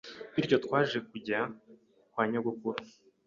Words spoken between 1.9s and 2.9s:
kwa nyogokuru